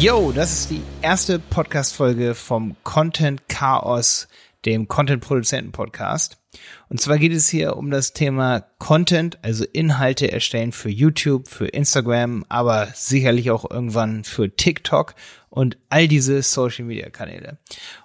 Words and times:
Yo, 0.00 0.32
das 0.32 0.52
ist 0.52 0.70
die 0.70 0.82
erste 1.02 1.38
Podcast-Folge 1.38 2.34
vom 2.34 2.76
Content 2.82 3.48
Chaos, 3.48 4.28
dem 4.64 4.88
Content-Produzenten-Podcast. 4.88 6.36
Und 6.88 7.00
zwar 7.00 7.18
geht 7.18 7.32
es 7.32 7.48
hier 7.48 7.76
um 7.76 7.90
das 7.90 8.12
Thema 8.12 8.60
Content, 8.78 9.38
also 9.42 9.64
Inhalte 9.64 10.30
erstellen 10.30 10.72
für 10.72 10.90
YouTube, 10.90 11.48
für 11.48 11.66
Instagram, 11.66 12.44
aber 12.48 12.88
sicherlich 12.94 13.50
auch 13.50 13.70
irgendwann 13.70 14.24
für 14.24 14.54
TikTok 14.54 15.14
und 15.50 15.78
all 15.88 16.08
diese 16.08 16.42
Social-Media-Kanäle. 16.42 17.58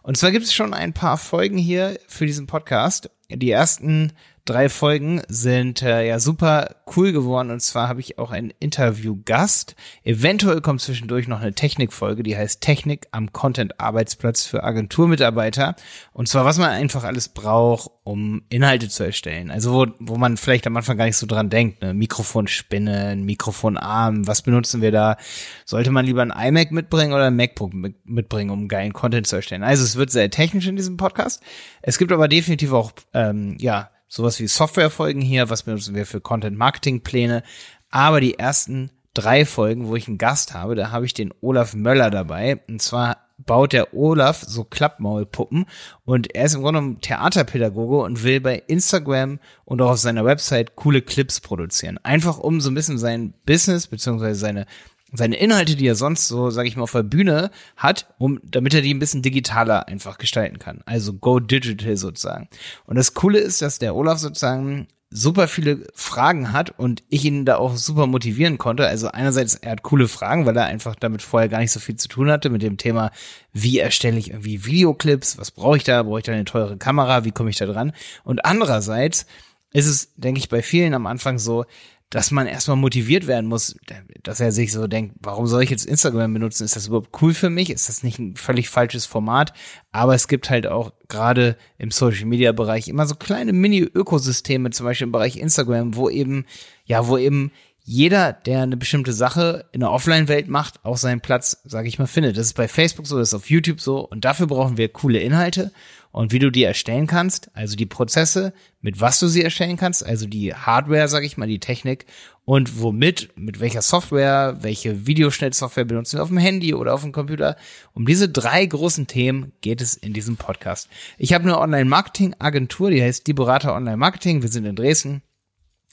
Und 0.03 0.17
zwar 0.17 0.31
gibt 0.31 0.45
es 0.45 0.53
schon 0.53 0.73
ein 0.73 0.93
paar 0.93 1.17
Folgen 1.17 1.57
hier 1.57 1.99
für 2.07 2.25
diesen 2.25 2.47
Podcast. 2.47 3.09
Die 3.31 3.51
ersten 3.51 4.13
drei 4.49 4.69
Folgen 4.69 5.21
sind 5.27 5.81
äh, 5.83 6.07
ja 6.07 6.19
super 6.19 6.77
cool 6.95 7.11
geworden 7.11 7.51
und 7.51 7.59
zwar 7.61 7.87
habe 7.87 7.99
ich 7.99 8.17
auch 8.17 8.31
einen 8.31 8.51
Interviewgast. 8.59 9.75
Eventuell 10.03 10.61
kommt 10.61 10.81
zwischendurch 10.81 11.27
noch 11.27 11.41
eine 11.41 11.53
Technikfolge, 11.53 12.23
die 12.23 12.35
heißt 12.35 12.61
Technik 12.61 13.07
am 13.11 13.31
Content 13.31 13.79
Arbeitsplatz 13.79 14.45
für 14.45 14.63
Agenturmitarbeiter 14.63 15.75
und 16.13 16.27
zwar 16.27 16.45
was 16.45 16.57
man 16.57 16.69
einfach 16.69 17.03
alles 17.03 17.29
braucht, 17.29 17.91
um 18.03 18.38
Inhalte 18.49 18.89
zu 18.89 19.03
erstellen. 19.03 19.51
Also 19.51 19.73
wo, 19.73 19.87
wo 19.99 20.15
man 20.15 20.37
vielleicht 20.37 20.65
am 20.67 20.77
Anfang 20.77 20.97
gar 20.97 21.05
nicht 21.05 21.17
so 21.17 21.27
dran 21.27 21.49
denkt, 21.49 21.81
ne? 21.81 21.93
Mikrofonspinne, 21.93 23.15
Mikrofonarm, 23.17 24.27
was 24.27 24.41
benutzen 24.41 24.81
wir 24.81 24.91
da? 24.91 25.17
Sollte 25.65 25.91
man 25.91 26.05
lieber 26.05 26.21
ein 26.21 26.31
iMac 26.31 26.71
mitbringen 26.71 27.13
oder 27.13 27.25
ein 27.25 27.35
MacBook 27.35 27.73
mitbringen, 28.05 28.49
um 28.51 28.67
geilen 28.67 28.93
Content 28.93 29.27
zu 29.27 29.37
erstellen? 29.37 29.63
Also 29.63 29.83
es 29.83 29.95
wird 29.95 30.11
sehr 30.11 30.29
technisch 30.29 30.67
in 30.67 30.75
diesem 30.75 30.97
Podcast. 30.97 31.43
Es 31.81 31.97
gibt 31.97 32.11
aber 32.11 32.27
definitiv 32.27 32.73
auch 32.73 32.91
ähm, 33.13 33.57
ja 33.59 33.89
sowas 34.07 34.39
wie 34.39 34.47
Softwarefolgen 34.47 35.21
hier, 35.21 35.49
was 35.49 35.63
benutzen 35.63 35.95
wir 35.95 36.05
für 36.05 36.19
Content-Marketing-Pläne. 36.19 37.43
Aber 37.91 38.21
die 38.21 38.37
ersten 38.37 38.91
drei 39.13 39.45
Folgen, 39.45 39.87
wo 39.87 39.95
ich 39.95 40.07
einen 40.07 40.17
Gast 40.17 40.53
habe, 40.53 40.75
da 40.75 40.91
habe 40.91 41.05
ich 41.05 41.13
den 41.13 41.33
Olaf 41.41 41.75
Möller 41.75 42.09
dabei. 42.09 42.61
Und 42.67 42.81
zwar 42.81 43.28
baut 43.45 43.73
der 43.73 43.93
Olaf 43.93 44.43
so 44.45 44.63
Klappmaulpuppen 44.63 45.65
und 46.05 46.35
er 46.35 46.45
ist 46.45 46.55
im 46.55 46.61
Grunde 46.61 46.79
genommen 46.79 47.01
Theaterpädagoge 47.01 47.97
und 47.97 48.23
will 48.23 48.41
bei 48.41 48.63
Instagram 48.67 49.39
und 49.65 49.81
auch 49.81 49.91
auf 49.91 49.99
seiner 49.99 50.25
Website 50.25 50.75
coole 50.75 51.01
Clips 51.01 51.39
produzieren. 51.39 51.97
Einfach 52.03 52.37
um 52.37 52.61
so 52.61 52.69
ein 52.69 52.75
bisschen 52.75 52.97
sein 52.97 53.33
Business 53.45 53.87
beziehungsweise 53.87 54.39
seine 54.39 54.65
seine 55.11 55.37
Inhalte, 55.37 55.75
die 55.75 55.87
er 55.87 55.95
sonst 55.95 56.27
so, 56.27 56.51
sage 56.51 56.67
ich 56.67 56.75
mal, 56.75 56.83
auf 56.83 56.91
der 56.91 57.03
Bühne 57.03 57.49
hat, 57.75 58.13
um, 58.19 58.39
damit 58.43 58.73
er 58.73 58.81
die 58.81 58.93
ein 58.93 58.99
bisschen 58.99 59.23
digitaler 59.23 59.87
einfach 59.87 60.19
gestalten 60.19 60.59
kann. 60.59 60.81
Also 60.85 61.13
go 61.13 61.39
digital 61.39 61.97
sozusagen. 61.97 62.47
Und 62.85 62.95
das 62.95 63.13
Coole 63.13 63.39
ist, 63.39 63.61
dass 63.61 63.79
der 63.79 63.95
Olaf 63.95 64.19
sozusagen 64.19 64.87
super 65.11 65.47
viele 65.47 65.87
Fragen 65.95 66.53
hat 66.53 66.77
und 66.77 67.03
ich 67.09 67.25
ihn 67.25 67.43
da 67.43 67.57
auch 67.57 67.75
super 67.75 68.05
motivieren 68.05 68.57
konnte. 68.57 68.85
Also 68.85 69.07
einerseits, 69.07 69.55
er 69.55 69.71
hat 69.71 69.83
coole 69.83 70.07
Fragen, 70.07 70.45
weil 70.45 70.55
er 70.55 70.65
einfach 70.65 70.95
damit 70.95 71.21
vorher 71.21 71.49
gar 71.49 71.59
nicht 71.59 71.71
so 71.71 71.79
viel 71.79 71.95
zu 71.95 72.07
tun 72.07 72.29
hatte 72.29 72.49
mit 72.49 72.61
dem 72.61 72.77
Thema, 72.77 73.11
wie 73.51 73.79
erstelle 73.79 74.19
ich 74.19 74.29
irgendwie 74.29 74.65
Videoclips, 74.65 75.37
was 75.37 75.51
brauche 75.51 75.77
ich 75.77 75.83
da, 75.83 76.03
brauche 76.03 76.19
ich 76.19 76.25
da 76.25 76.33
eine 76.33 76.45
teure 76.45 76.77
Kamera, 76.77 77.25
wie 77.25 77.31
komme 77.31 77.49
ich 77.49 77.57
da 77.57 77.65
dran? 77.65 77.93
Und 78.23 78.45
andererseits 78.45 79.25
ist 79.73 79.87
es, 79.87 80.13
denke 80.15 80.39
ich, 80.39 80.49
bei 80.49 80.61
vielen 80.61 80.93
am 80.93 81.07
Anfang 81.07 81.39
so, 81.39 81.65
dass 82.09 82.31
man 82.31 82.47
erstmal 82.47 82.77
motiviert 82.77 83.27
werden 83.27 83.45
muss, 83.45 83.75
dass 84.23 84.39
er 84.39 84.51
sich 84.51 84.71
so 84.71 84.87
denkt, 84.87 85.15
warum 85.21 85.45
soll 85.45 85.61
ich 85.61 85.69
jetzt 85.69 85.85
Instagram 85.85 86.33
benutzen? 86.33 86.63
Ist 86.63 86.75
das 86.75 86.87
überhaupt 86.87 87.21
cool 87.21 87.35
für 87.35 87.51
mich? 87.51 87.69
Ist 87.69 87.87
das 87.87 88.01
nicht 88.01 88.17
ein 88.17 88.35
völlig 88.35 88.69
falsches 88.69 89.05
Format? 89.05 89.53
Aber 89.91 90.15
es 90.15 90.27
gibt 90.27 90.49
halt 90.49 90.65
auch 90.65 90.91
gerade 91.07 91.55
im 91.77 91.91
Social 91.91 92.25
Media 92.25 92.51
Bereich 92.51 92.87
immer 92.87 93.05
so 93.05 93.13
kleine 93.13 93.53
Mini-Ökosysteme, 93.53 94.71
zum 94.71 94.87
Beispiel 94.87 95.05
im 95.05 95.11
Bereich 95.11 95.37
Instagram, 95.37 95.95
wo 95.95 96.09
eben, 96.09 96.45
ja, 96.85 97.07
wo 97.07 97.17
eben 97.17 97.51
jeder, 97.83 98.33
der 98.33 98.61
eine 98.61 98.77
bestimmte 98.77 99.13
Sache 99.13 99.65
in 99.71 99.79
der 99.79 99.91
Offline-Welt 99.91 100.47
macht, 100.47 100.85
auch 100.85 100.97
seinen 100.97 101.21
Platz, 101.21 101.61
sage 101.63 101.87
ich 101.87 101.99
mal, 101.99 102.07
findet. 102.07 102.37
Das 102.37 102.47
ist 102.47 102.53
bei 102.53 102.67
Facebook 102.67 103.07
so, 103.07 103.17
das 103.17 103.29
ist 103.29 103.33
auf 103.33 103.49
YouTube 103.49 103.81
so 103.81 103.99
und 103.99 104.25
dafür 104.25 104.47
brauchen 104.47 104.77
wir 104.77 104.89
coole 104.89 105.19
Inhalte 105.19 105.71
und 106.11 106.31
wie 106.31 106.39
du 106.39 106.51
die 106.51 106.63
erstellen 106.63 107.07
kannst, 107.07 107.51
also 107.53 107.75
die 107.75 107.85
Prozesse, 107.85 108.53
mit 108.81 108.99
was 108.99 109.19
du 109.19 109.27
sie 109.27 109.43
erstellen 109.43 109.77
kannst, 109.77 110.05
also 110.05 110.25
die 110.25 110.53
Hardware, 110.53 111.07
sage 111.07 111.25
ich 111.25 111.37
mal, 111.37 111.47
die 111.47 111.59
Technik 111.59 112.05
und 112.45 112.81
womit, 112.81 113.29
mit 113.35 113.59
welcher 113.59 113.83
Software, 113.83 114.57
welche 114.61 115.05
Videoschnittsoftware 115.05 115.85
benutzen 115.85 116.17
wir 116.17 116.23
auf 116.23 116.29
dem 116.29 116.37
Handy 116.37 116.73
oder 116.73 116.95
auf 116.95 117.03
dem 117.03 117.11
Computer. 117.11 117.57
Um 117.93 118.05
diese 118.05 118.27
drei 118.27 118.65
großen 118.65 119.05
Themen 119.05 119.51
geht 119.61 119.81
es 119.81 119.93
in 119.93 120.13
diesem 120.13 120.35
Podcast. 120.35 120.89
Ich 121.19 121.33
habe 121.33 121.43
eine 121.43 121.59
Online-Marketing-Agentur, 121.59 122.89
die 122.89 123.03
heißt 123.03 123.27
Die 123.27 123.33
Berater 123.33 123.75
Online-Marketing. 123.75 124.41
Wir 124.41 124.49
sind 124.49 124.65
in 124.65 124.75
Dresden. 124.75 125.21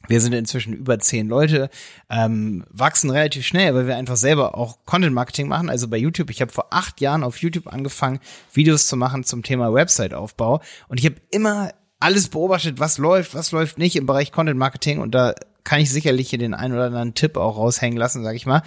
Wir 0.08 0.20
sind 0.20 0.32
inzwischen 0.34 0.72
über 0.72 0.98
zehn 0.98 1.28
Leute, 1.28 1.68
ähm, 2.08 2.64
wachsen 2.70 3.10
relativ 3.10 3.44
schnell, 3.44 3.74
weil 3.74 3.86
wir 3.86 3.96
einfach 3.96 4.16
selber 4.16 4.56
auch 4.56 4.78
Content 4.84 5.14
Marketing 5.14 5.48
machen. 5.48 5.68
Also 5.68 5.88
bei 5.88 5.96
YouTube, 5.96 6.30
ich 6.30 6.40
habe 6.40 6.52
vor 6.52 6.66
acht 6.70 7.00
Jahren 7.00 7.24
auf 7.24 7.38
YouTube 7.38 7.66
angefangen, 7.66 8.20
Videos 8.52 8.86
zu 8.86 8.96
machen 8.96 9.24
zum 9.24 9.42
Thema 9.42 9.72
Website-Aufbau. 9.72 10.60
Und 10.88 11.00
ich 11.00 11.06
habe 11.06 11.16
immer 11.30 11.72
alles 11.98 12.28
beobachtet, 12.28 12.78
was 12.78 12.98
läuft, 12.98 13.34
was 13.34 13.52
läuft 13.52 13.78
nicht 13.78 13.96
im 13.96 14.06
Bereich 14.06 14.32
Content 14.32 14.58
Marketing. 14.58 15.00
Und 15.00 15.12
da 15.14 15.34
kann 15.64 15.80
ich 15.80 15.90
sicherlich 15.90 16.30
hier 16.30 16.38
den 16.38 16.54
einen 16.54 16.74
oder 16.74 16.84
anderen 16.84 17.14
Tipp 17.14 17.36
auch 17.36 17.56
raushängen 17.56 17.98
lassen, 17.98 18.22
sage 18.22 18.36
ich 18.36 18.46
mal. 18.46 18.62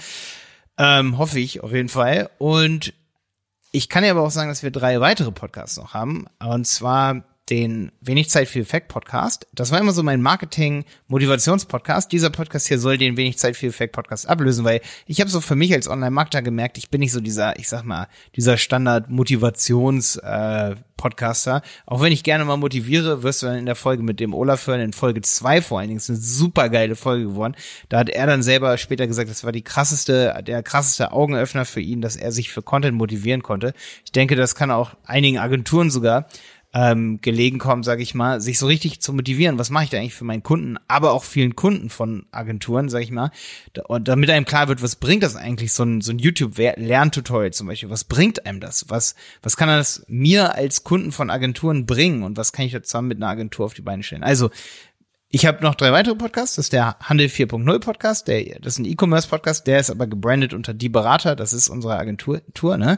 Ähm, 0.77 1.17
hoffe 1.17 1.39
ich 1.39 1.63
auf 1.63 1.71
jeden 1.71 1.89
Fall. 1.89 2.29
Und 2.37 2.93
ich 3.71 3.87
kann 3.87 4.03
ja 4.03 4.11
aber 4.11 4.23
auch 4.23 4.31
sagen, 4.31 4.49
dass 4.49 4.63
wir 4.63 4.71
drei 4.71 4.99
weitere 4.99 5.31
Podcasts 5.31 5.77
noch 5.77 5.93
haben. 5.93 6.25
Und 6.39 6.65
zwar 6.65 7.23
den 7.49 7.91
Wenig 8.01 8.29
Zeit 8.29 8.47
viel 8.47 8.61
Effekt 8.61 8.87
Podcast. 8.87 9.47
Das 9.53 9.71
war 9.71 9.79
immer 9.79 9.91
so 9.91 10.03
mein 10.03 10.21
Marketing 10.21 10.85
Motivations 11.07 11.65
Podcast. 11.65 12.11
Dieser 12.11 12.29
Podcast 12.29 12.67
hier 12.67 12.79
soll 12.79 12.97
den 12.97 13.17
Wenig 13.17 13.37
Zeit 13.37 13.57
viel 13.57 13.69
Effekt 13.69 13.93
Podcast 13.93 14.29
ablösen, 14.29 14.65
weil 14.65 14.81
ich 15.05 15.19
habe 15.19 15.29
so 15.29 15.41
für 15.41 15.55
mich 15.55 15.73
als 15.73 15.87
Online 15.87 16.11
Marketer 16.11 16.41
gemerkt, 16.41 16.77
ich 16.77 16.89
bin 16.89 16.99
nicht 16.99 17.11
so 17.11 17.19
dieser, 17.19 17.57
ich 17.57 17.67
sag 17.67 17.83
mal, 17.83 18.07
dieser 18.35 18.57
Standard 18.57 19.09
Motivations 19.09 20.17
äh, 20.17 20.75
Podcaster. 20.99 21.61
Auch 21.85 22.01
wenn 22.01 22.11
ich 22.11 22.23
gerne 22.23 22.43
mal 22.43 22.57
motiviere, 22.57 23.23
wirst 23.23 23.41
du 23.41 23.47
dann 23.47 23.57
in 23.57 23.65
der 23.65 23.75
Folge 23.75 24.03
mit 24.03 24.19
dem 24.19 24.33
Olaf 24.33 24.67
hören, 24.67 24.81
in 24.81 24.93
Folge 24.93 25.21
zwei 25.21 25.61
vor 25.61 25.79
allen 25.79 25.87
Dingen, 25.87 25.97
ist 25.97 26.09
eine 26.09 26.19
super 26.19 26.69
geile 26.69 26.95
Folge 26.95 27.25
geworden. 27.25 27.55
Da 27.87 27.99
hat 27.99 28.09
er 28.09 28.27
dann 28.27 28.43
selber 28.43 28.77
später 28.77 29.07
gesagt, 29.07 29.29
das 29.29 29.45
war 29.45 29.53
die 29.53 29.63
krasseste, 29.63 30.43
der 30.45 30.61
krasseste 30.61 31.13
Augenöffner 31.13 31.63
für 31.63 31.79
ihn, 31.79 32.01
dass 32.01 32.17
er 32.17 32.33
sich 32.33 32.51
für 32.51 32.61
Content 32.61 32.97
motivieren 32.97 33.43
konnte. 33.43 33.73
Ich 34.03 34.11
denke, 34.11 34.35
das 34.35 34.55
kann 34.55 34.71
auch 34.71 34.95
einigen 35.05 35.39
Agenturen 35.39 35.89
sogar 35.89 36.27
ähm, 36.73 37.19
gelegen 37.21 37.57
kommen, 37.57 37.83
sage 37.83 38.03
ich 38.03 38.13
mal, 38.13 38.41
sich 38.41 38.59
so 38.59 38.67
richtig 38.67 39.01
zu 39.01 39.11
motivieren. 39.13 39.57
Was 39.57 39.71
mache 39.71 39.85
ich 39.85 39.89
da 39.89 39.97
eigentlich 39.97 40.13
für 40.13 40.25
meinen 40.25 40.43
Kunden, 40.43 40.77
aber 40.87 41.13
auch 41.13 41.23
vielen 41.23 41.55
Kunden 41.55 41.89
von 41.89 42.25
Agenturen, 42.31 42.89
sage 42.89 43.03
ich 43.03 43.11
mal, 43.11 43.31
und 43.87 44.07
damit 44.07 44.29
einem 44.29 44.45
klar 44.45 44.67
wird, 44.67 44.83
was 44.83 44.95
bringt 44.95 45.23
das 45.23 45.35
eigentlich 45.35 45.73
so 45.73 45.83
ein, 45.83 46.01
so 46.01 46.11
ein 46.11 46.19
YouTube-Lerntutorial 46.19 47.51
zum 47.51 47.67
Beispiel? 47.67 47.89
Was 47.89 48.03
bringt 48.03 48.45
einem 48.45 48.59
das? 48.59 48.85
Was 48.89 49.15
was 49.41 49.57
kann 49.57 49.69
das 49.69 50.03
mir 50.07 50.55
als 50.55 50.83
Kunden 50.83 51.11
von 51.11 51.29
Agenturen 51.29 51.85
bringen 51.85 52.23
und 52.23 52.37
was 52.37 52.51
kann 52.51 52.65
ich 52.65 52.71
da 52.71 52.83
zusammen 52.83 53.07
mit 53.07 53.17
einer 53.17 53.29
Agentur 53.29 53.65
auf 53.65 53.73
die 53.73 53.81
Beine 53.81 54.03
stellen? 54.03 54.23
Also 54.23 54.49
ich 55.31 55.45
habe 55.45 55.63
noch 55.63 55.75
drei 55.75 55.91
weitere 55.91 56.15
Podcasts. 56.15 56.55
Das 56.55 56.65
ist 56.65 56.73
der 56.73 56.97
Handel 57.01 57.27
4.0 57.27 57.79
Podcast. 57.79 58.27
Der, 58.27 58.59
das 58.61 58.73
ist 58.73 58.79
ein 58.79 58.85
E-Commerce 58.85 59.27
Podcast. 59.27 59.67
Der 59.67 59.79
ist 59.79 59.91
aber 59.91 60.07
gebrandet 60.07 60.55
unter 60.55 60.73
Die 60.73 60.89
Berater. 60.89 61.35
Das 61.35 61.53
ist 61.53 61.69
unsere 61.69 61.97
Agentur. 61.97 62.41
Ne? 62.77 62.97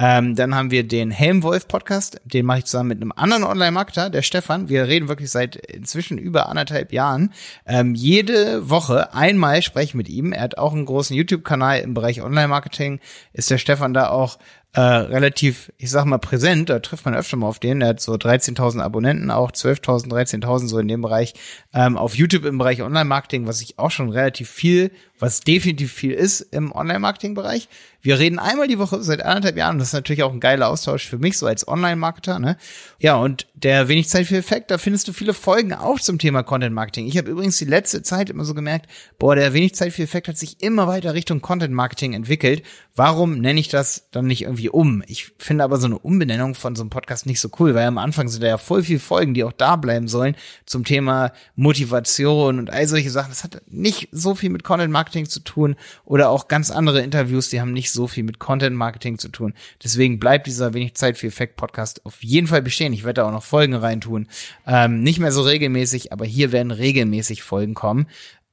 Ähm, 0.00 0.34
dann 0.34 0.56
haben 0.56 0.72
wir 0.72 0.82
den 0.82 1.12
Helmwolf 1.12 1.68
Podcast. 1.68 2.20
Den 2.24 2.46
mache 2.46 2.58
ich 2.58 2.64
zusammen 2.64 2.88
mit 2.88 3.00
einem 3.00 3.12
anderen 3.14 3.44
Online-Marketer, 3.44 4.10
der 4.10 4.22
Stefan. 4.22 4.68
Wir 4.68 4.88
reden 4.88 5.06
wirklich 5.06 5.30
seit 5.30 5.54
inzwischen 5.54 6.18
über 6.18 6.48
anderthalb 6.48 6.92
Jahren. 6.92 7.32
Ähm, 7.64 7.94
jede 7.94 8.68
Woche 8.68 9.14
einmal 9.14 9.62
spreche 9.62 9.90
ich 9.90 9.94
mit 9.94 10.08
ihm. 10.08 10.32
Er 10.32 10.42
hat 10.42 10.58
auch 10.58 10.72
einen 10.72 10.84
großen 10.84 11.14
YouTube-Kanal 11.14 11.78
im 11.78 11.94
Bereich 11.94 12.22
Online-Marketing. 12.22 12.98
Ist 13.32 13.52
der 13.52 13.58
Stefan 13.58 13.94
da 13.94 14.08
auch 14.08 14.40
äh, 14.74 14.80
relativ, 14.80 15.72
ich 15.78 15.90
sag 15.90 16.04
mal, 16.04 16.18
präsent. 16.18 16.68
Da 16.68 16.78
trifft 16.78 17.04
man 17.04 17.14
öfter 17.14 17.36
mal 17.36 17.48
auf 17.48 17.58
den. 17.58 17.80
Der 17.80 17.90
hat 17.90 18.00
so 18.00 18.12
13.000 18.14 18.80
Abonnenten, 18.80 19.30
auch 19.30 19.50
12.000, 19.50 20.08
13.000 20.08 20.66
so 20.66 20.78
in 20.78 20.88
dem 20.88 21.00
Bereich. 21.00 21.34
Ähm, 21.72 21.96
auf 21.96 22.14
YouTube 22.14 22.44
im 22.44 22.58
Bereich 22.58 22.82
Online-Marketing, 22.82 23.46
was 23.46 23.62
ich 23.62 23.78
auch 23.78 23.90
schon 23.90 24.10
relativ 24.10 24.50
viel 24.50 24.90
was 25.18 25.40
definitiv 25.40 25.92
viel 25.92 26.12
ist 26.12 26.40
im 26.40 26.72
Online-Marketing-Bereich. 26.72 27.68
Wir 28.00 28.18
reden 28.18 28.38
einmal 28.38 28.68
die 28.68 28.78
Woche 28.78 29.02
seit 29.02 29.22
anderthalb 29.22 29.56
Jahren. 29.56 29.78
Das 29.78 29.88
ist 29.88 29.94
natürlich 29.94 30.22
auch 30.22 30.32
ein 30.32 30.40
geiler 30.40 30.68
Austausch 30.68 31.08
für 31.08 31.18
mich, 31.18 31.36
so 31.36 31.46
als 31.46 31.66
Online-Marketer. 31.66 32.38
Ne? 32.38 32.56
Ja, 33.00 33.16
und 33.16 33.48
der 33.54 33.88
wenig 33.88 34.08
Zeit 34.08 34.26
für 34.26 34.36
Effekt, 34.36 34.70
da 34.70 34.78
findest 34.78 35.08
du 35.08 35.12
viele 35.12 35.34
Folgen 35.34 35.74
auch 35.74 35.98
zum 35.98 36.18
Thema 36.18 36.44
Content-Marketing. 36.44 37.06
Ich 37.06 37.18
habe 37.18 37.30
übrigens 37.30 37.58
die 37.58 37.64
letzte 37.64 38.02
Zeit 38.02 38.30
immer 38.30 38.44
so 38.44 38.54
gemerkt, 38.54 38.86
boah, 39.18 39.34
der 39.34 39.52
wenig 39.52 39.74
Zeit 39.74 39.92
für 39.92 40.04
Effekt 40.04 40.28
hat 40.28 40.38
sich 40.38 40.62
immer 40.62 40.86
weiter 40.86 41.14
Richtung 41.14 41.40
Content-Marketing 41.40 42.12
entwickelt. 42.12 42.62
Warum 42.94 43.38
nenne 43.38 43.58
ich 43.58 43.68
das 43.68 44.08
dann 44.12 44.26
nicht 44.26 44.42
irgendwie 44.42 44.68
um? 44.68 45.02
Ich 45.08 45.32
finde 45.38 45.64
aber 45.64 45.78
so 45.78 45.86
eine 45.86 45.98
Umbenennung 45.98 46.54
von 46.54 46.76
so 46.76 46.82
einem 46.82 46.90
Podcast 46.90 47.26
nicht 47.26 47.40
so 47.40 47.48
cool, 47.58 47.74
weil 47.74 47.86
am 47.86 47.98
Anfang 47.98 48.28
sind 48.28 48.42
da 48.42 48.48
ja 48.48 48.58
voll 48.58 48.84
viele 48.84 49.00
Folgen, 49.00 49.34
die 49.34 49.44
auch 49.44 49.52
da 49.52 49.76
bleiben 49.76 50.06
sollen 50.06 50.36
zum 50.66 50.84
Thema 50.84 51.32
Motivation 51.56 52.60
und 52.60 52.70
all 52.70 52.86
solche 52.86 53.10
Sachen. 53.10 53.30
Das 53.30 53.42
hat 53.42 53.62
nicht 53.66 54.08
so 54.12 54.36
viel 54.36 54.50
mit 54.50 54.62
Content-Marketing 54.62 55.07
Marketing 55.08 55.26
zu 55.26 55.40
tun 55.40 55.76
oder 56.04 56.28
auch 56.28 56.48
ganz 56.48 56.70
andere 56.70 57.00
Interviews, 57.00 57.48
die 57.48 57.62
haben 57.62 57.72
nicht 57.72 57.90
so 57.90 58.06
viel 58.06 58.24
mit 58.24 58.38
Content 58.38 58.76
Marketing 58.76 59.18
zu 59.18 59.30
tun. 59.30 59.54
Deswegen 59.82 60.18
bleibt 60.18 60.46
dieser 60.46 60.74
wenig 60.74 60.96
Zeit 60.96 61.16
für 61.16 61.26
Effekt 61.26 61.56
Podcast 61.56 62.04
auf 62.04 62.22
jeden 62.22 62.46
Fall 62.46 62.60
bestehen. 62.60 62.92
Ich 62.92 63.04
werde 63.04 63.22
da 63.22 63.28
auch 63.28 63.32
noch 63.32 63.42
Folgen 63.42 63.74
reintun. 63.74 64.28
Ähm, 64.66 65.00
nicht 65.00 65.18
mehr 65.18 65.32
so 65.32 65.40
regelmäßig, 65.40 66.12
aber 66.12 66.26
hier 66.26 66.52
werden 66.52 66.72
regelmäßig 66.72 67.42
Folgen 67.42 67.72
kommen. 67.72 68.06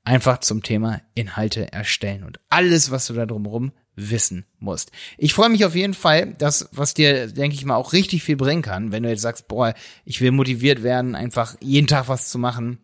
Einfach 0.06 0.38
zum 0.38 0.64
Thema 0.64 1.02
Inhalte 1.14 1.74
erstellen 1.74 2.24
und 2.24 2.40
alles, 2.50 2.90
was 2.90 3.08
du 3.08 3.14
da 3.14 3.26
drumherum 3.26 3.74
wissen 3.98 4.46
musst. 4.60 4.92
Ich 5.18 5.34
freue 5.34 5.50
mich 5.50 5.66
auf 5.66 5.76
jeden 5.76 5.94
Fall, 5.94 6.36
dass, 6.38 6.70
was 6.72 6.94
dir, 6.94 7.28
denke 7.28 7.56
ich 7.56 7.66
mal, 7.66 7.76
auch 7.76 7.92
richtig 7.92 8.24
viel 8.24 8.38
bringen 8.38 8.62
kann, 8.62 8.94
wenn 8.94 9.04
du 9.04 9.10
jetzt 9.10 9.22
sagst, 9.22 9.48
boah, 9.50 9.74
ich 10.06 10.22
will 10.22 10.32
motiviert 10.32 10.84
werden, 10.84 11.16
einfach 11.16 11.56
jeden 11.60 11.88
Tag 11.88 12.08
was 12.08 12.30
zu 12.30 12.38
machen, 12.38 12.80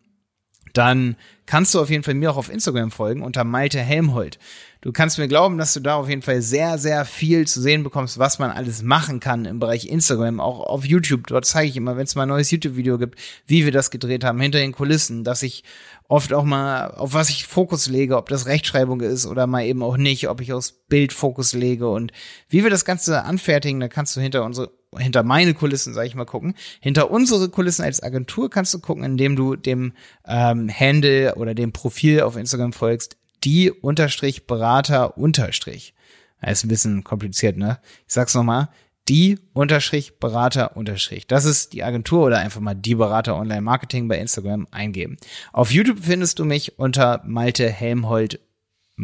dann 0.72 1.16
kannst 1.46 1.74
du 1.74 1.80
auf 1.80 1.90
jeden 1.90 2.02
Fall 2.02 2.14
mir 2.14 2.30
auch 2.30 2.36
auf 2.36 2.50
Instagram 2.50 2.90
folgen 2.90 3.22
unter 3.22 3.44
Malte 3.44 3.80
Helmholt. 3.80 4.38
Du 4.80 4.90
kannst 4.90 5.18
mir 5.18 5.28
glauben, 5.28 5.58
dass 5.58 5.74
du 5.74 5.80
da 5.80 5.94
auf 5.94 6.08
jeden 6.08 6.22
Fall 6.22 6.42
sehr, 6.42 6.76
sehr 6.76 7.04
viel 7.04 7.46
zu 7.46 7.60
sehen 7.60 7.84
bekommst, 7.84 8.18
was 8.18 8.40
man 8.40 8.50
alles 8.50 8.82
machen 8.82 9.20
kann 9.20 9.44
im 9.44 9.60
Bereich 9.60 9.86
Instagram, 9.86 10.40
auch 10.40 10.58
auf 10.58 10.84
YouTube. 10.84 11.28
Dort 11.28 11.44
zeige 11.44 11.70
ich 11.70 11.76
immer, 11.76 11.96
wenn 11.96 12.04
es 12.04 12.16
mal 12.16 12.22
ein 12.22 12.28
neues 12.28 12.50
YouTube-Video 12.50 12.98
gibt, 12.98 13.18
wie 13.46 13.64
wir 13.64 13.70
das 13.70 13.92
gedreht 13.92 14.24
haben, 14.24 14.40
hinter 14.40 14.58
den 14.58 14.72
Kulissen, 14.72 15.22
dass 15.22 15.42
ich 15.44 15.62
oft 16.08 16.32
auch 16.32 16.42
mal, 16.42 16.90
auf 16.90 17.14
was 17.14 17.30
ich 17.30 17.46
Fokus 17.46 17.86
lege, 17.86 18.16
ob 18.16 18.28
das 18.28 18.46
Rechtschreibung 18.46 19.00
ist 19.00 19.24
oder 19.26 19.46
mal 19.46 19.64
eben 19.64 19.84
auch 19.84 19.96
nicht, 19.96 20.28
ob 20.28 20.40
ich 20.40 20.52
aufs 20.52 20.72
Bild 20.72 21.12
Fokus 21.12 21.52
lege 21.52 21.88
und 21.88 22.12
wie 22.48 22.64
wir 22.64 22.70
das 22.70 22.84
Ganze 22.84 23.22
anfertigen, 23.22 23.78
da 23.78 23.86
kannst 23.88 24.16
du 24.16 24.20
hinter 24.20 24.44
unsere 24.44 24.72
hinter 24.98 25.22
meine 25.22 25.54
Kulissen, 25.54 25.94
sag 25.94 26.06
ich 26.06 26.14
mal, 26.14 26.24
gucken. 26.24 26.54
Hinter 26.80 27.10
unsere 27.10 27.48
Kulissen 27.48 27.84
als 27.84 28.02
Agentur 28.02 28.50
kannst 28.50 28.74
du 28.74 28.78
gucken, 28.78 29.04
indem 29.04 29.36
du 29.36 29.56
dem 29.56 29.92
ähm, 30.26 30.70
Handle 30.70 31.34
oder 31.36 31.54
dem 31.54 31.72
Profil 31.72 32.22
auf 32.22 32.36
Instagram 32.36 32.72
folgst, 32.72 33.16
die 33.44 33.70
unterstrich 33.70 34.46
Berater 34.46 35.16
unterstrich. 35.18 35.94
Das 36.40 36.58
ist 36.58 36.64
ein 36.64 36.68
bisschen 36.68 37.04
kompliziert, 37.04 37.56
ne? 37.56 37.78
Ich 38.06 38.14
sag's 38.14 38.34
nochmal. 38.34 38.68
Die 39.08 39.38
unterstrich 39.52 40.20
Berater 40.20 40.76
unterstrich. 40.76 41.26
Das 41.26 41.44
ist 41.44 41.72
die 41.72 41.82
Agentur 41.82 42.24
oder 42.24 42.38
einfach 42.38 42.60
mal 42.60 42.74
die 42.74 42.94
Berater 42.94 43.36
Online 43.36 43.60
Marketing 43.60 44.06
bei 44.06 44.18
Instagram 44.18 44.68
eingeben. 44.70 45.16
Auf 45.52 45.72
YouTube 45.72 45.98
findest 46.02 46.38
du 46.38 46.44
mich 46.44 46.78
unter 46.78 47.20
Malte 47.24 47.68
Helmholt 47.68 48.40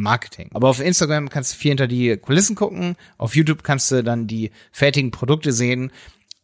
Marketing. 0.01 0.51
Aber 0.55 0.69
auf 0.69 0.81
Instagram 0.81 1.29
kannst 1.29 1.53
du 1.53 1.59
viel 1.59 1.71
hinter 1.71 1.87
die 1.87 2.17
Kulissen 2.17 2.57
gucken. 2.57 2.97
Auf 3.17 3.37
YouTube 3.37 3.63
kannst 3.63 3.91
du 3.91 4.03
dann 4.03 4.27
die 4.27 4.51
fertigen 4.73 5.11
Produkte 5.11 5.53
sehen. 5.53 5.91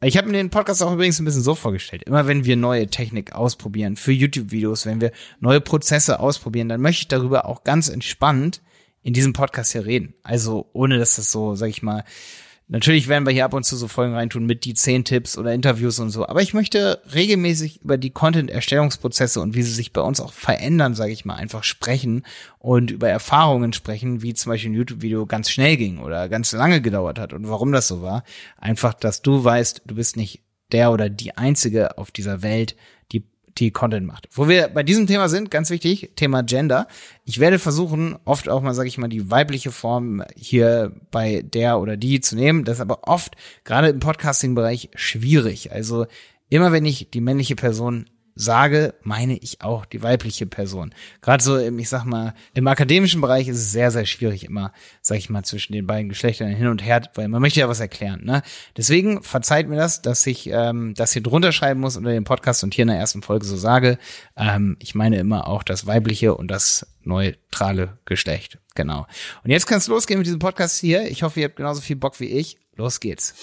Ich 0.03 0.19
habe 0.19 0.27
mir 0.27 0.35
den 0.35 0.51
Podcast 0.51 0.83
auch 0.83 0.93
übrigens 0.93 1.19
ein 1.19 1.25
bisschen 1.25 1.43
so 1.43 1.55
vorgestellt. 1.55 2.03
Immer 2.03 2.27
wenn 2.27 2.45
wir 2.45 2.57
neue 2.57 2.89
Technik 2.89 3.33
ausprobieren 3.33 3.97
für 3.97 4.13
YouTube-Videos, 4.13 4.85
wenn 4.85 5.01
wir 5.01 5.13
neue 5.41 5.63
Prozesse 5.63 6.21
ausprobieren, 6.21 6.69
dann 6.69 6.83
möchte 6.83 7.03
ich 7.03 7.09
darüber 7.09 7.47
auch 7.47 7.65
ganz 7.65 7.89
entspannt 7.89 8.61
in 9.03 9.15
diesem 9.15 9.33
Podcast 9.33 9.73
hier 9.73 9.87
reden. 9.87 10.15
Also 10.23 10.69
ohne 10.73 10.99
dass 10.99 11.17
das 11.17 11.33
so, 11.33 11.55
sag 11.55 11.69
ich 11.71 11.83
mal, 11.83 12.05
Natürlich 12.67 13.09
werden 13.09 13.27
wir 13.27 13.33
hier 13.33 13.45
ab 13.45 13.53
und 13.53 13.65
zu 13.65 13.77
so 13.77 13.89
Folgen 13.89 14.15
reintun 14.15 14.47
mit 14.47 14.65
die 14.65 14.73
zehn 14.73 15.05
Tipps 15.05 15.37
oder 15.37 15.53
Interviews 15.53 15.99
und 15.99 16.09
so. 16.09 16.27
Aber 16.27 16.41
ich 16.41 16.55
möchte 16.55 17.03
regelmäßig 17.13 17.83
über 17.83 17.99
die 17.99 18.11
Content-Erstellungsprozesse 18.11 19.41
und 19.41 19.55
wie 19.55 19.63
sie 19.63 19.73
sich 19.73 19.93
bei 19.93 20.01
uns 20.01 20.19
auch 20.19 20.33
verändern, 20.33 20.95
sage 20.95 21.13
ich 21.13 21.27
mal, 21.27 21.35
einfach 21.35 21.63
sprechen 21.63 22.25
und 22.59 22.91
über 22.91 23.09
Erfahrungen 23.09 23.75
sprechen, 23.75 24.23
wie 24.23 24.33
zum 24.33 24.51
Beispiel 24.51 24.71
ein 24.71 24.75
YouTube-Video 24.75 25.27
ganz 25.27 25.51
schnell 25.51 25.77
ging 25.77 25.99
oder 25.99 26.31
ganz 26.31 26.53
lange 26.53 26.81
gedauert 26.81 27.19
hat 27.19 27.35
und 27.35 27.49
warum 27.49 27.71
das 27.71 27.87
so 27.87 28.01
war. 28.01 28.25
Einfach, 28.57 28.95
dass 28.95 29.21
du 29.21 29.45
weißt, 29.45 29.83
du 29.85 29.95
bist 29.95 30.17
nicht 30.17 30.41
der 30.73 30.91
oder 30.91 31.11
die 31.11 31.37
einzige 31.37 31.99
auf 31.99 32.11
dieser 32.11 32.43
Welt, 32.43 32.77
die 33.59 33.71
Content 33.71 34.07
macht. 34.07 34.29
Wo 34.33 34.49
wir 34.49 34.69
bei 34.69 34.83
diesem 34.83 35.07
Thema 35.07 35.29
sind, 35.29 35.51
ganz 35.51 35.71
wichtig, 35.71 36.11
Thema 36.17 36.43
Gender. 36.43 36.89
Ich 37.25 37.39
werde 37.39 37.59
versuchen, 37.59 38.17
oft 38.25 38.49
auch 38.49 38.63
mal, 38.63 38.75
sage 38.75 38.89
ich 38.89 38.99
mal, 38.99 39.09
die 39.09 39.31
weibliche 39.31 39.71
Form 39.71 40.23
hier 40.37 40.93
bei 41.11 41.43
der 41.43 41.79
oder 41.79 41.97
die 41.97 42.21
zu 42.21 42.37
nehmen. 42.37 42.65
Das 42.65 42.79
ist 42.79 42.81
aber 42.81 43.07
oft, 43.07 43.37
gerade 43.65 43.89
im 43.89 44.01
Podcasting-Bereich, 44.01 44.91
schwierig. 44.95 45.73
Also 45.73 46.07
immer 46.49 46.73
wenn 46.73 46.85
ich 46.85 47.11
die 47.11 47.21
männliche 47.21 47.57
Person 47.57 48.07
sage, 48.35 48.95
meine 49.03 49.37
ich 49.37 49.61
auch 49.61 49.85
die 49.85 50.03
weibliche 50.03 50.47
Person. 50.47 50.95
Gerade 51.21 51.43
so 51.43 51.57
im, 51.57 51.79
ich 51.79 51.89
sag 51.89 52.05
mal, 52.05 52.35
im 52.55 52.67
akademischen 52.67 53.21
Bereich 53.21 53.49
ist 53.49 53.59
es 53.59 53.73
sehr, 53.73 53.91
sehr 53.91 54.07
schwierig 54.07 54.45
immer, 54.45 54.73
sag 55.01 55.19
ich 55.19 55.31
mal, 55.31 55.45
zwischen 55.45 55.73
den 55.73 55.87
beiden 55.87 56.09
Geschlechtern 56.09 56.49
hin 56.49 56.67
und 56.67 56.85
her, 56.85 57.03
weil 57.15 57.29
man 57.29 57.41
möchte 57.41 57.61
ja 57.61 57.69
was 57.69 57.81
erklären. 57.81 58.25
Ne? 58.25 58.43
Deswegen 58.77 59.23
verzeiht 59.23 59.69
mir 59.69 59.77
das, 59.77 60.03
dass 60.03 60.27
ich 60.27 60.49
ähm, 60.49 60.95
das 60.95 61.13
hier 61.13 61.23
drunter 61.23 61.53
schreiben 61.53 61.81
muss 61.81 61.97
unter 61.97 62.11
dem 62.11 62.25
Podcast 62.25 62.65
und 62.65 62.75
hier 62.75 62.83
in 62.83 62.89
der 62.89 62.99
ersten 62.99 63.23
Folge 63.23 63.47
so 63.47 63.57
sage. 63.57 63.99
Ähm, 64.37 64.77
ich 64.81 64.95
meine 64.95 65.19
immer 65.19 65.47
auch 65.47 65.63
das 65.63 65.87
weibliche 65.87 66.35
und 66.35 66.49
das 66.49 66.87
neutrale 67.03 67.99
Geschlecht. 68.05 68.59
Genau. 68.75 69.07
Und 69.45 69.51
jetzt 69.51 69.67
kann 69.67 69.79
es 69.79 69.87
losgehen 69.87 70.19
mit 70.19 70.27
diesem 70.27 70.41
Podcast 70.41 70.79
hier. 70.79 71.09
Ich 71.09 71.23
hoffe, 71.23 71.41
ihr 71.41 71.47
habt 71.47 71.57
genauso 71.57 71.81
viel 71.81 71.97
Bock 71.97 72.19
wie 72.21 72.27
ich. 72.27 72.59
Los 72.77 72.99
geht's. 72.99 73.35